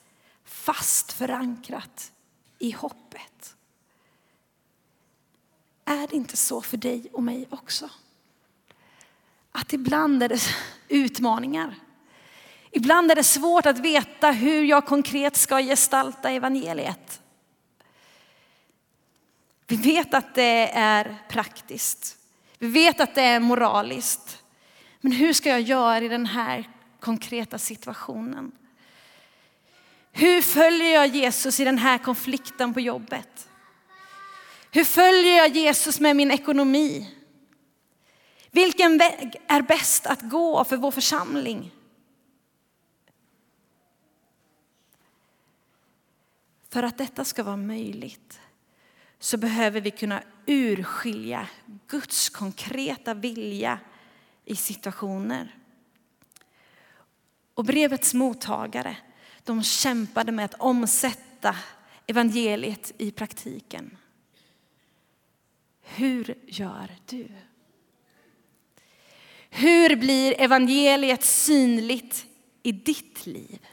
fast 0.45 1.11
förankrat 1.11 2.11
i 2.59 2.71
hoppet. 2.71 3.55
Är 5.85 6.07
det 6.07 6.15
inte 6.15 6.37
så 6.37 6.61
för 6.61 6.77
dig 6.77 7.09
och 7.13 7.23
mig 7.23 7.47
också? 7.49 7.89
Att 9.51 9.73
ibland 9.73 10.23
är 10.23 10.29
det 10.29 10.41
utmaningar 10.87 11.75
Ibland 12.71 13.11
är 13.11 13.15
det 13.15 13.23
svårt 13.23 13.65
att 13.65 13.79
veta 13.79 14.31
hur 14.31 14.63
jag 14.63 14.85
konkret 14.85 15.37
ska 15.37 15.59
gestalta 15.59 16.29
evangeliet. 16.29 17.21
Vi 19.67 19.75
vet 19.75 20.13
att 20.13 20.35
det 20.35 20.71
är 20.73 21.17
praktiskt. 21.29 22.17
Vi 22.59 22.67
vet 22.67 23.01
att 23.01 23.15
det 23.15 23.21
är 23.21 23.39
moraliskt. 23.39 24.43
Men 25.01 25.11
hur 25.11 25.33
ska 25.33 25.49
jag 25.49 25.61
göra 25.61 25.97
i 25.97 26.07
den 26.07 26.25
här 26.25 26.69
konkreta 27.01 27.57
situationen? 27.57 28.51
Hur 30.11 30.41
följer 30.41 30.93
jag 30.93 31.07
Jesus 31.07 31.59
i 31.59 31.63
den 31.63 31.77
här 31.77 31.97
konflikten 31.97 32.73
på 32.73 32.79
jobbet? 32.79 33.49
Hur 34.71 34.83
följer 34.83 35.37
jag 35.37 35.55
Jesus 35.55 35.99
med 35.99 36.15
min 36.15 36.31
ekonomi? 36.31 37.15
Vilken 38.51 38.97
väg 38.97 39.41
är 39.47 39.61
bäst 39.61 40.05
att 40.05 40.21
gå 40.21 40.63
för 40.63 40.77
vår 40.77 40.91
församling? 40.91 41.71
För 46.69 46.83
att 46.83 46.97
detta 46.97 47.25
ska 47.25 47.43
vara 47.43 47.57
möjligt 47.57 48.39
så 49.19 49.37
behöver 49.37 49.81
vi 49.81 49.91
kunna 49.91 50.23
urskilja 50.45 51.47
Guds 51.87 52.29
konkreta 52.29 53.13
vilja 53.13 53.79
i 54.45 54.55
situationer. 54.55 55.60
Och 57.53 57.65
brevets 57.65 58.13
mottagare, 58.13 58.97
de 59.43 59.63
kämpade 59.63 60.31
med 60.31 60.45
att 60.45 60.53
omsätta 60.59 61.55
evangeliet 62.07 62.91
i 62.97 63.11
praktiken. 63.11 63.97
Hur 65.81 66.35
gör 66.47 66.95
du? 67.05 67.27
Hur 69.49 69.95
blir 69.95 70.41
evangeliet 70.41 71.23
synligt 71.23 72.25
i 72.63 72.71
ditt 72.71 73.25
liv? 73.25 73.67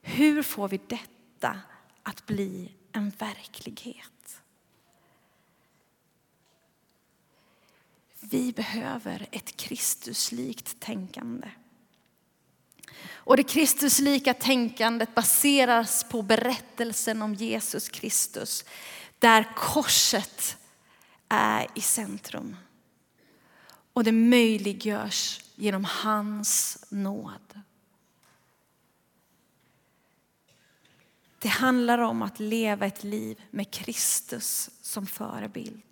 Hur 0.00 0.42
får 0.42 0.68
vi 0.68 0.80
detta 0.86 1.60
att 2.02 2.26
bli 2.26 2.72
en 2.92 3.10
verklighet? 3.10 4.41
Vi 8.24 8.52
behöver 8.52 9.26
ett 9.30 9.56
Kristuslikt 9.56 10.80
tänkande. 10.80 11.48
Och 13.24 13.36
det 13.36 13.42
Kristuslika 13.42 14.34
tänkandet 14.34 15.14
baseras 15.14 16.04
på 16.04 16.22
berättelsen 16.22 17.22
om 17.22 17.34
Jesus 17.34 17.88
Kristus, 17.88 18.64
där 19.18 19.52
korset 19.56 20.56
är 21.28 21.66
i 21.74 21.80
centrum. 21.80 22.56
Och 23.92 24.04
det 24.04 24.12
möjliggörs 24.12 25.44
genom 25.54 25.84
hans 25.84 26.78
nåd. 26.88 27.60
Det 31.38 31.48
handlar 31.48 31.98
om 31.98 32.22
att 32.22 32.40
leva 32.40 32.86
ett 32.86 33.04
liv 33.04 33.42
med 33.50 33.70
Kristus 33.70 34.70
som 34.82 35.06
förebild. 35.06 35.91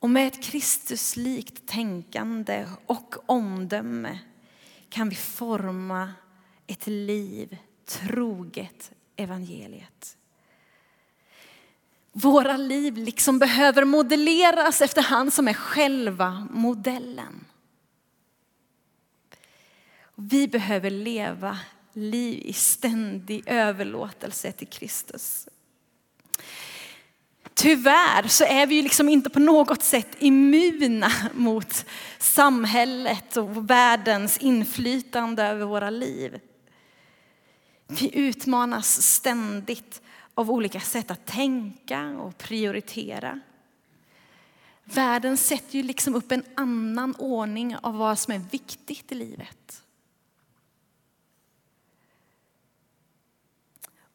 Och 0.00 0.10
med 0.10 0.26
ett 0.26 0.42
Kristuslikt 0.42 1.66
tänkande 1.66 2.66
och 2.86 3.16
omdöme 3.26 4.18
kan 4.88 5.08
vi 5.08 5.16
forma 5.16 6.12
ett 6.66 6.86
liv 6.86 7.56
troget 7.84 8.92
evangeliet. 9.16 10.16
Våra 12.12 12.56
liv 12.56 12.96
liksom 12.96 13.38
behöver 13.38 13.84
modelleras 13.84 14.80
efter 14.80 15.02
han 15.02 15.30
som 15.30 15.48
är 15.48 15.54
själva 15.54 16.48
modellen. 16.50 17.44
Vi 20.14 20.48
behöver 20.48 20.90
leva 20.90 21.58
liv 21.92 22.42
i 22.44 22.52
ständig 22.52 23.42
överlåtelse 23.46 24.52
till 24.52 24.68
Kristus. 24.68 25.48
Tyvärr 27.54 28.28
så 28.28 28.44
är 28.44 28.66
vi 28.66 28.74
ju 28.74 28.82
liksom 28.82 29.08
inte 29.08 29.30
på 29.30 29.40
något 29.40 29.82
sätt 29.82 30.16
immuna 30.18 31.12
mot 31.34 31.84
samhället 32.18 33.36
och 33.36 33.70
världens 33.70 34.38
inflytande 34.38 35.42
över 35.42 35.66
våra 35.66 35.90
liv. 35.90 36.40
Vi 37.86 38.18
utmanas 38.18 39.02
ständigt 39.02 40.02
av 40.34 40.50
olika 40.50 40.80
sätt 40.80 41.10
att 41.10 41.26
tänka 41.26 42.08
och 42.08 42.38
prioritera. 42.38 43.40
Världen 44.84 45.36
sätter 45.36 45.76
ju 45.76 45.82
liksom 45.82 46.14
upp 46.14 46.32
en 46.32 46.44
annan 46.54 47.14
ordning 47.14 47.76
av 47.76 47.96
vad 47.96 48.18
som 48.18 48.34
är 48.34 48.40
viktigt 48.50 49.12
i 49.12 49.14
livet. 49.14 49.79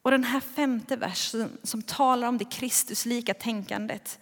Och 0.05 0.11
den 0.11 0.23
här 0.23 0.39
femte 0.39 0.95
versen 0.95 1.57
som 1.63 1.81
talar 1.81 2.27
om 2.27 2.37
det 2.37 2.45
Kristuslika 2.45 3.33
tänkandet 3.33 4.19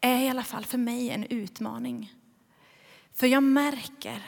är 0.00 0.18
i 0.18 0.28
alla 0.28 0.42
fall 0.42 0.64
för 0.64 0.78
mig 0.78 1.10
en 1.10 1.24
utmaning. 1.24 2.14
För 3.12 3.26
jag 3.26 3.42
märker 3.42 4.26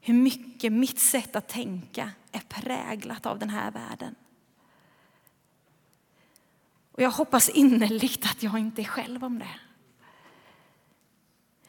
hur 0.00 0.14
mycket 0.14 0.72
mitt 0.72 0.98
sätt 0.98 1.36
att 1.36 1.48
tänka 1.48 2.10
är 2.32 2.40
präglat 2.40 3.26
av 3.26 3.38
den 3.38 3.50
här 3.50 3.70
världen. 3.70 4.14
Och 6.92 7.02
jag 7.02 7.10
hoppas 7.10 7.48
innerligt 7.48 8.26
att 8.26 8.42
jag 8.42 8.58
inte 8.58 8.82
är 8.82 8.86
själv 8.86 9.24
om 9.24 9.38
det. 9.38 9.60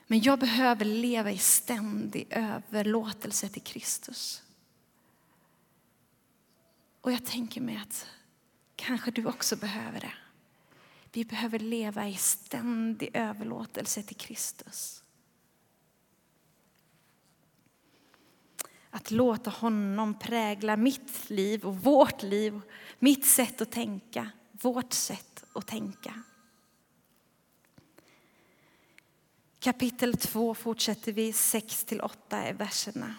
Men 0.07 0.21
jag 0.21 0.39
behöver 0.39 0.85
leva 0.85 1.31
i 1.31 1.37
ständig 1.37 2.27
överlåtelse 2.29 3.49
till 3.49 3.63
Kristus. 3.63 4.43
Och 7.01 7.11
jag 7.11 7.25
tänker 7.25 7.61
mig 7.61 7.77
att 7.77 8.07
kanske 8.75 9.11
du 9.11 9.25
också 9.25 9.55
behöver 9.55 9.99
det. 9.99 10.13
Vi 11.11 11.25
behöver 11.25 11.59
leva 11.59 12.07
i 12.07 12.15
ständig 12.15 13.09
överlåtelse 13.13 14.03
till 14.03 14.15
Kristus. 14.15 15.03
Att 18.89 19.11
låta 19.11 19.49
honom 19.49 20.19
prägla 20.19 20.77
mitt 20.77 21.29
liv 21.29 21.65
och 21.65 21.77
vårt 21.77 22.23
liv, 22.23 22.61
mitt 22.99 23.25
sätt 23.25 23.61
att 23.61 23.71
tänka, 23.71 24.31
vårt 24.51 24.93
sätt 24.93 25.43
att 25.53 25.67
tänka. 25.67 26.23
Kapitel 29.59 30.17
2 30.17 30.53
fortsätter 30.53 31.11
vi 31.11 31.31
6-8 31.31 32.49
i 32.49 32.53
verserna. 32.53 33.15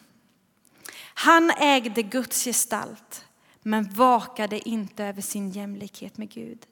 Han 1.14 1.50
ägde 1.50 2.02
Guds 2.02 2.44
gestalt 2.44 3.25
men 3.68 3.88
vakade 3.88 4.68
inte 4.68 5.04
över 5.04 5.22
sin 5.22 5.50
jämlikhet 5.50 6.18
med 6.18 6.30
Gud 6.30 6.66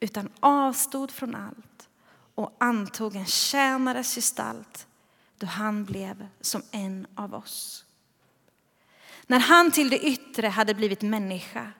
utan 0.00 0.32
avstod 0.40 1.10
från 1.10 1.34
allt 1.34 1.88
och 2.34 2.56
antog 2.58 3.16
en 3.16 3.26
tjänares 3.26 4.14
gestalt 4.14 4.86
då 5.38 5.46
han 5.46 5.84
blev 5.84 6.28
som 6.40 6.62
en 6.70 7.06
av 7.14 7.34
oss. 7.34 7.84
När 9.26 9.38
han 9.38 9.70
till 9.70 9.90
det 9.90 10.06
yttre 10.06 10.46
hade 10.46 10.74
blivit 10.74 11.02
människa 11.02 11.72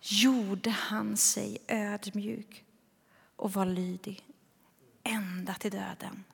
gjorde 0.00 0.70
han 0.70 1.16
sig 1.16 1.58
ödmjuk 1.68 2.64
och 3.36 3.52
var 3.52 3.66
lydig 3.66 4.24
ända 5.02 5.54
till 5.54 5.70
döden, 5.70 6.24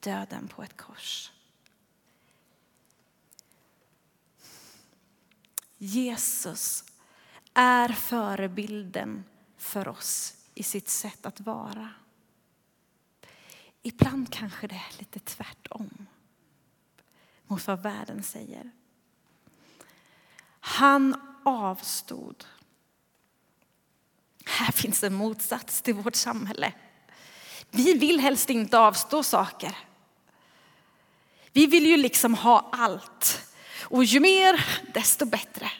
döden 0.00 0.48
på 0.48 0.62
ett 0.62 0.76
kors. 0.76 1.32
Jesus 5.82 6.84
är 7.54 7.88
förebilden 7.88 9.24
för 9.56 9.88
oss 9.88 10.34
i 10.54 10.62
sitt 10.62 10.88
sätt 10.88 11.26
att 11.26 11.40
vara. 11.40 11.88
Ibland 13.82 14.32
kanske 14.32 14.66
det 14.66 14.74
är 14.74 14.98
lite 14.98 15.18
tvärtom 15.18 16.06
mot 17.46 17.66
vad 17.66 17.82
världen 17.82 18.22
säger. 18.22 18.70
Han 20.60 21.14
avstod. 21.44 22.44
Här 24.44 24.72
finns 24.72 25.02
en 25.02 25.14
motsats 25.14 25.82
till 25.82 25.94
vårt 25.94 26.14
samhälle. 26.14 26.72
Vi 27.70 27.94
vill 27.94 28.20
helst 28.20 28.50
inte 28.50 28.78
avstå 28.78 29.22
saker. 29.22 29.76
Vi 31.52 31.66
vill 31.66 31.86
ju 31.86 31.96
liksom 31.96 32.34
ha 32.34 32.68
allt. 32.72 33.49
Och 33.82 34.04
ju 34.04 34.20
mer, 34.20 34.66
desto 34.92 35.26
bättre. 35.26 35.70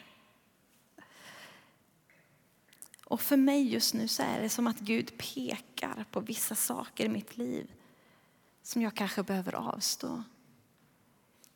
Och 3.05 3.21
för 3.21 3.37
mig 3.37 3.73
just 3.73 3.93
nu 3.93 4.07
så 4.07 4.23
är 4.23 4.41
det 4.41 4.49
som 4.49 4.67
att 4.67 4.79
Gud 4.79 5.17
pekar 5.17 6.05
på 6.11 6.19
vissa 6.19 6.55
saker 6.55 7.05
i 7.05 7.09
mitt 7.09 7.37
liv 7.37 7.71
som 8.63 8.81
jag 8.81 8.95
kanske 8.95 9.23
behöver 9.23 9.55
avstå. 9.55 10.23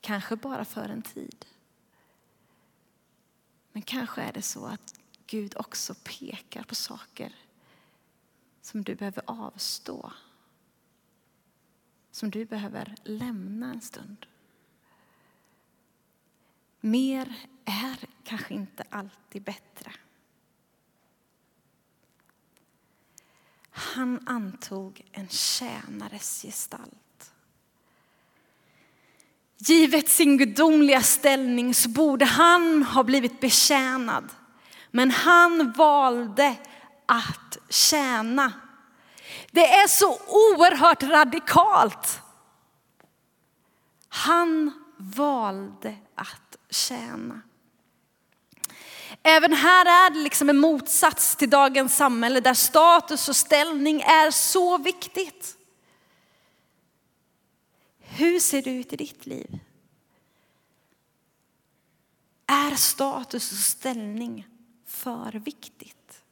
Kanske 0.01 0.36
bara 0.36 0.65
för 0.65 0.89
en 0.89 1.01
tid. 1.01 1.45
Men 3.71 3.81
kanske 3.81 4.21
är 4.21 4.34
det 4.34 4.41
så 4.41 4.65
att 4.65 4.99
Gud 5.27 5.58
också 5.58 5.95
pekar 6.03 6.63
på 6.63 6.75
saker 6.75 7.36
som 8.62 8.84
du 8.84 8.95
behöver 8.95 9.23
avstå. 9.25 10.13
Som 12.12 12.31
du 12.31 12.45
behöver 12.45 12.95
lämna 13.03 13.73
en 13.73 13.81
stund. 13.81 14.25
Mer 16.85 17.33
är 17.65 17.97
kanske 18.23 18.53
inte 18.53 18.83
alltid 18.89 19.43
bättre. 19.43 19.91
Han 23.71 24.27
antog 24.27 25.01
en 25.11 25.29
tjänares 25.29 26.41
gestalt. 26.41 27.33
Givet 29.57 30.09
sin 30.09 30.37
gudomliga 30.37 31.01
ställning 31.01 31.73
så 31.73 31.89
borde 31.89 32.25
han 32.25 32.83
ha 32.83 33.03
blivit 33.03 33.39
betjänad. 33.39 34.29
Men 34.91 35.11
han 35.11 35.71
valde 35.71 36.55
att 37.05 37.57
tjäna. 37.69 38.53
Det 39.51 39.73
är 39.73 39.87
så 39.87 40.13
oerhört 40.27 41.03
radikalt. 41.03 42.21
Han 44.09 44.71
valde 44.97 45.95
att 46.15 46.44
tjäna. 46.75 47.41
Även 49.23 49.53
här 49.53 49.85
är 49.85 50.09
det 50.13 50.19
liksom 50.19 50.49
en 50.49 50.57
motsats 50.57 51.35
till 51.35 51.49
dagens 51.49 51.97
samhälle 51.97 52.39
där 52.39 52.53
status 52.53 53.29
och 53.29 53.35
ställning 53.35 54.01
är 54.01 54.31
så 54.31 54.77
viktigt. 54.77 55.57
Hur 57.99 58.39
ser 58.39 58.61
det 58.61 58.69
ut 58.69 58.93
i 58.93 58.95
ditt 58.95 59.25
liv? 59.25 59.59
Är 62.45 62.75
status 62.75 63.51
och 63.51 63.57
ställning 63.57 64.47
för 64.85 65.31
viktigt? 65.31 66.23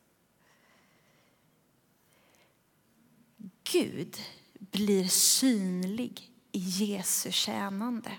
Gud 3.64 4.18
blir 4.54 5.08
synlig 5.08 6.32
i 6.52 6.60
Jesu 6.60 7.32
tjänande. 7.32 8.12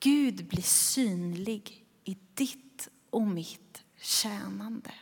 Gud 0.00 0.48
blir 0.48 0.62
synlig 0.62 1.86
i 2.04 2.16
ditt 2.34 2.88
och 3.10 3.26
mitt 3.26 3.82
tjänande. 3.96 4.94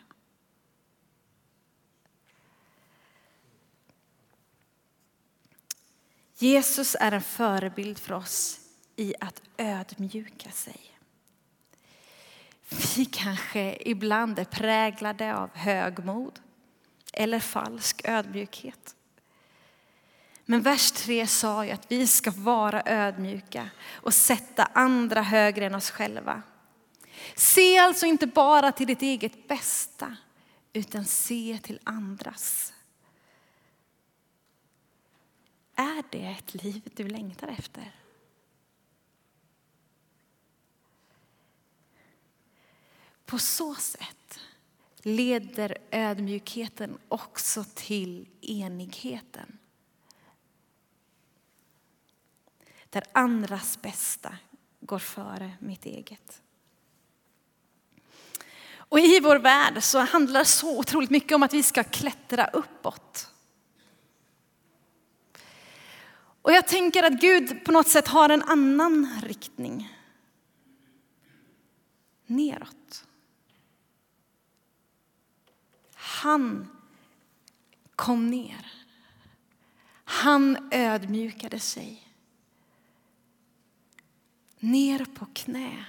Jesus 6.38 6.96
är 7.00 7.12
en 7.12 7.22
förebild 7.22 7.98
för 7.98 8.14
oss 8.14 8.60
i 8.96 9.14
att 9.20 9.42
ödmjuka 9.56 10.50
sig. 10.50 10.98
Vi 12.96 13.04
kanske 13.04 13.78
ibland 13.80 14.38
är 14.38 14.44
präglade 14.44 15.36
av 15.36 15.50
högmod 15.56 16.40
eller 17.12 17.40
falsk 17.40 18.00
ödmjukhet. 18.04 18.95
Men 20.48 20.62
vers 20.62 20.92
3 20.92 21.26
sa 21.26 21.64
ju 21.64 21.70
att 21.70 21.92
vi 21.92 22.06
ska 22.06 22.30
vara 22.30 22.82
ödmjuka 22.86 23.70
och 23.92 24.14
sätta 24.14 24.64
andra 24.64 25.22
högre 25.22 25.66
än 25.66 25.74
oss 25.74 25.90
själva. 25.90 26.42
Se 27.34 27.78
alltså 27.78 28.06
inte 28.06 28.26
bara 28.26 28.72
till 28.72 28.86
ditt 28.86 29.02
eget 29.02 29.48
bästa 29.48 30.16
utan 30.72 31.04
se 31.04 31.58
till 31.62 31.80
andras. 31.84 32.72
Är 35.74 36.02
det 36.10 36.26
ett 36.26 36.54
liv 36.54 36.82
du 36.94 37.08
längtar 37.08 37.48
efter? 37.48 37.92
På 43.24 43.38
så 43.38 43.74
sätt 43.74 44.40
leder 44.98 45.78
ödmjukheten 45.90 46.98
också 47.08 47.64
till 47.74 48.28
enigheten. 48.40 49.58
Där 52.90 53.04
andras 53.12 53.82
bästa 53.82 54.36
går 54.80 54.98
före 54.98 55.52
mitt 55.60 55.86
eget. 55.86 56.42
Och 58.88 59.00
i 59.00 59.20
vår 59.20 59.38
värld 59.38 59.82
så 59.82 59.98
handlar 59.98 60.40
det 60.40 60.44
så 60.44 60.78
otroligt 60.78 61.10
mycket 61.10 61.34
om 61.34 61.42
att 61.42 61.54
vi 61.54 61.62
ska 61.62 61.84
klättra 61.84 62.46
uppåt. 62.46 63.30
Och 66.42 66.52
jag 66.52 66.66
tänker 66.66 67.02
att 67.02 67.20
Gud 67.20 67.64
på 67.64 67.72
något 67.72 67.88
sätt 67.88 68.08
har 68.08 68.28
en 68.28 68.42
annan 68.42 69.20
riktning. 69.22 69.96
Neråt. 72.26 73.04
Han 75.94 76.68
kom 77.96 78.30
ner. 78.30 78.72
Han 80.04 80.68
ödmjukade 80.72 81.60
sig. 81.60 82.05
Ner 84.66 85.04
på 85.04 85.26
knä. 85.32 85.84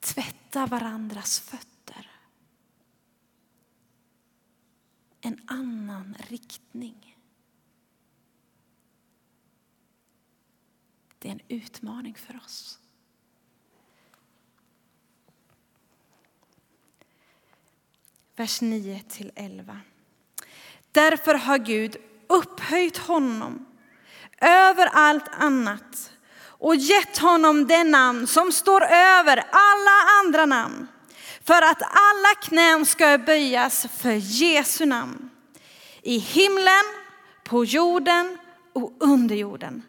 Tvätta 0.00 0.66
varandras 0.66 1.40
fötter. 1.40 2.10
En 5.20 5.40
annan 5.46 6.16
riktning. 6.28 7.18
Det 11.18 11.28
är 11.28 11.32
en 11.32 11.40
utmaning 11.48 12.14
för 12.14 12.36
oss. 12.36 12.78
vers 18.36 18.60
9 18.60 19.02
till 19.08 19.32
11. 19.34 19.80
Därför 20.92 21.34
har 21.34 21.58
Gud 21.58 21.96
upphöjt 22.26 22.96
honom 22.96 23.66
över 24.40 24.86
allt 24.86 25.28
annat 25.28 26.12
och 26.62 26.76
gett 26.76 27.18
honom 27.18 27.66
det 27.66 27.84
namn 27.84 28.26
som 28.26 28.52
står 28.52 28.82
över 28.84 29.44
alla 29.50 30.22
andra 30.22 30.46
namn. 30.46 30.88
För 31.44 31.62
att 31.62 31.82
alla 31.82 32.34
knän 32.42 32.86
ska 32.86 33.18
böjas 33.18 33.86
för 33.98 34.12
Jesu 34.12 34.86
namn. 34.86 35.30
I 36.02 36.18
himlen, 36.18 36.84
på 37.44 37.64
jorden 37.64 38.38
och 38.72 38.92
under 39.00 39.36
jorden. 39.36 39.82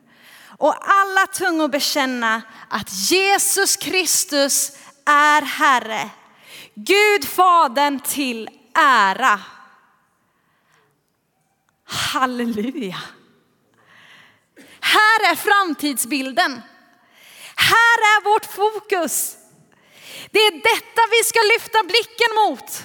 Och 0.57 0.75
alla 0.79 1.27
tungor 1.27 1.67
bekänna 1.67 2.41
att 2.69 2.93
Jesus 3.11 3.75
Kristus 3.75 4.71
är 5.05 5.41
Herre 5.41 6.09
Gud 6.73 7.25
Fadern 7.25 7.99
till 7.99 8.49
ära. 8.73 9.39
Halleluja. 11.85 12.97
Här 14.83 15.31
är 15.31 15.35
framtidsbilden. 15.35 16.61
Här 17.55 17.97
är 17.97 18.23
vårt 18.23 18.45
fokus. 18.45 19.37
Det 20.31 20.39
är 20.39 20.51
detta 20.51 21.01
vi 21.11 21.23
ska 21.23 21.39
lyfta 21.53 21.83
blicken 21.83 22.35
mot. 22.35 22.83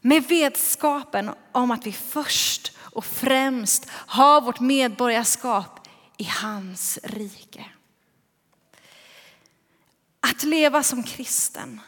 Med 0.00 0.24
vetskapen 0.24 1.30
om 1.52 1.70
att 1.70 1.86
vi 1.86 1.92
först 1.92 2.76
och 2.78 3.04
främst 3.04 3.90
har 3.90 4.40
vårt 4.40 4.60
medborgarskap 4.60 5.88
i 6.16 6.24
hans 6.24 6.98
rike. 7.02 7.64
Att 10.20 10.42
leva 10.42 10.82
som 10.82 11.02
kristen, 11.02 11.80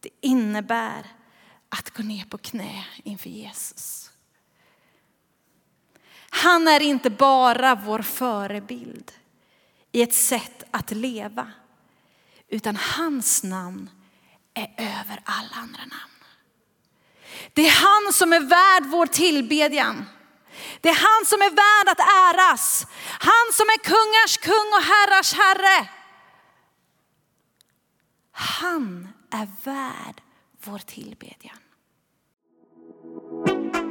det 0.00 0.10
innebär 0.20 1.06
att 1.68 1.90
gå 1.90 2.02
ner 2.02 2.24
på 2.24 2.38
knä 2.38 2.84
inför 3.04 3.30
Jesus. 3.30 4.10
Han 6.36 6.68
är 6.68 6.82
inte 6.82 7.10
bara 7.10 7.74
vår 7.74 8.02
förebild 8.02 9.12
i 9.92 10.02
ett 10.02 10.14
sätt 10.14 10.64
att 10.70 10.90
leva, 10.90 11.50
utan 12.48 12.76
hans 12.76 13.42
namn 13.42 13.90
är 14.54 14.74
över 14.78 15.20
alla 15.24 15.54
andra 15.54 15.80
namn. 15.80 16.24
Det 17.52 17.66
är 17.66 17.70
han 17.70 18.12
som 18.12 18.32
är 18.32 18.40
värd 18.40 18.90
vår 18.90 19.06
tillbedjan. 19.06 20.04
Det 20.80 20.88
är 20.88 20.94
han 20.94 21.26
som 21.26 21.42
är 21.42 21.50
värd 21.50 21.88
att 21.92 22.00
äras. 22.00 22.86
Han 23.18 23.52
som 23.52 23.66
är 23.66 23.78
kungars 23.78 24.36
kung 24.38 24.72
och 24.76 24.82
herrars 24.82 25.32
herre. 25.32 25.88
Han 28.32 29.08
är 29.30 29.48
värd 29.64 30.22
vår 30.64 30.78
tillbedjan. 30.78 31.58